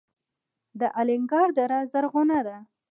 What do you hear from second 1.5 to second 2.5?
دره زرغونه